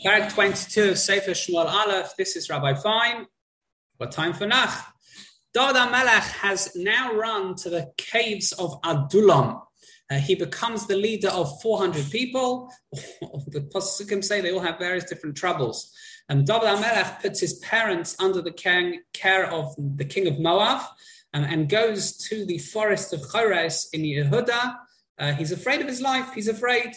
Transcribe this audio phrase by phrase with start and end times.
[0.00, 2.16] Parak 22, Sefer Shmuel Aleph.
[2.16, 3.26] This is Rabbi Fine.
[3.98, 4.92] What time for Nach?
[5.54, 9.60] David Melech has now run to the caves of Adullam.
[10.10, 12.68] Uh, he becomes the leader of 400 people.
[12.92, 15.92] the Pasukim say they all have various different troubles.
[16.28, 18.50] And David Melech puts his parents under the
[19.12, 20.80] care of the king of Moab
[21.32, 24.76] um, and goes to the forest of Chores in Yehuda.
[25.18, 26.32] Uh, he's afraid of his life.
[26.34, 26.94] He's afraid.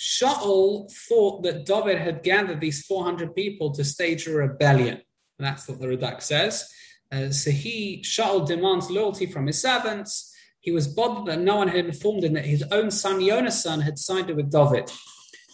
[0.00, 5.02] Shaul thought that David had gathered these 400 people to stage a rebellion.
[5.38, 6.66] And that's what the Radak says.
[7.12, 10.34] Uh, so he, Shaul demands loyalty from his servants.
[10.60, 13.98] He was bothered that no one had informed him that his own son Yonasan had
[13.98, 14.90] sided with David.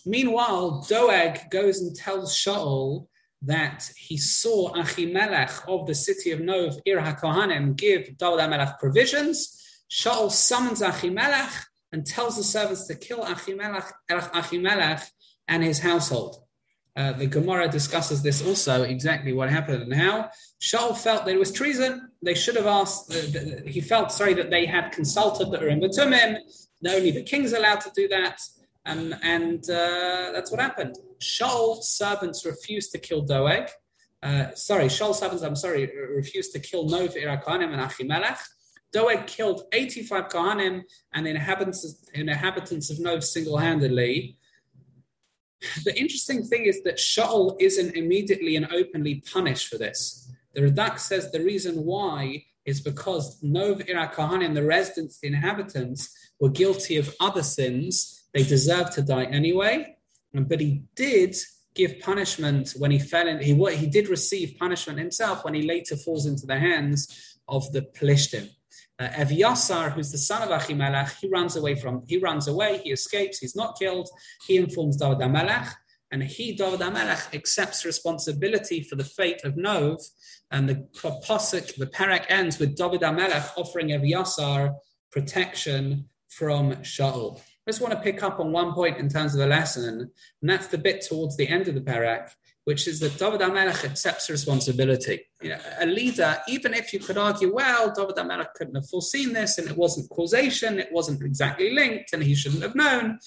[0.05, 3.08] Meanwhile, Doeg goes and tells Shaul
[3.42, 9.60] that he saw Achimelech of the city of Nov, Ir HaKohanim, give David HaMelech provisions.
[9.91, 15.02] Shaul summons Achimelech and tells the servants to kill Achimelech, Achimelech
[15.48, 16.42] and his household.
[16.96, 20.30] Uh, the Gemara discusses this also, exactly what happened and how.
[20.61, 22.08] Shaul felt that it was treason.
[22.22, 26.38] They should have asked, uh, he felt, sorry, that they had consulted the Urim VeTumim.
[26.86, 28.41] Only the king's allowed to do that.
[28.86, 30.96] Um, and uh, that's what happened.
[31.20, 33.68] Shaul's servants refused to kill Doeg.
[34.22, 38.39] Uh, sorry, Shaul's servants, I'm sorry, refused to kill Nov, Ir HaKohanim, and Achimelech.
[38.97, 44.39] Doeg killed 85 Kohanim and inhabitants, inhabitants of Nov single handedly.
[45.84, 50.33] The interesting thing is that Shaul isn't immediately and openly punished for this.
[50.55, 56.33] The Radak says the reason why is because Nov Ir HaKohanim, the residents, the inhabitants,
[56.41, 58.24] were guilty of other sins.
[58.33, 59.97] They deserved to die anyway.
[60.33, 61.36] But he did
[61.74, 63.42] give punishment when he fell in.
[63.42, 67.83] He, he did receive punishment himself when he later falls into the hands of the
[67.83, 68.55] Plishtim.
[68.98, 72.91] Uh, Eviasar, who's the son of Achimelech, he runs away from, he runs away, he
[72.91, 74.08] escapes, he's not killed.
[74.46, 75.72] He informs David HaMelech,
[76.10, 80.00] and he, David HaMelech, accepts responsibility for the fate of Nov.
[80.50, 84.74] And the posuk, the parak ends with David HaMelech offering Eviasar
[85.11, 87.40] protection from Shaul.
[87.66, 90.50] I just want to pick up on one point in terms of the lesson, and
[90.50, 92.30] that's the bit towards the end of the parak,
[92.62, 95.22] which is that David HaMelech accepts responsibility.
[95.42, 99.32] You know, a leader, even if you could argue, well, David HaMelech couldn't have foreseen
[99.32, 103.18] this, and it wasn't causation, it wasn't exactly linked, and he shouldn't have known.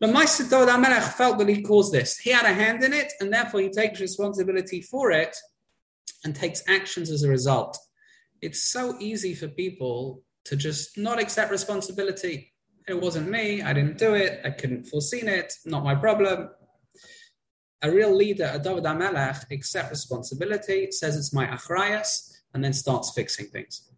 [0.00, 2.18] But Meister David HaMelech felt that he caused this.
[2.18, 5.34] He had a hand in it, and therefore he takes responsibility for it
[6.24, 7.78] and takes actions as a result.
[8.42, 12.51] It's so easy for people to just not accept responsibility.
[12.88, 16.50] It wasn't me, I didn't do it, I couldn't foreseen it, not my problem,
[17.82, 23.12] a real leader, a David HaMelech, accept responsibility, says it's my achrayas, and then starts
[23.12, 23.91] fixing things.